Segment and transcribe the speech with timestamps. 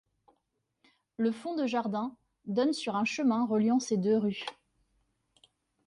[1.17, 4.45] Le fond de jardin donne sur un chemin reliant ces deux rues.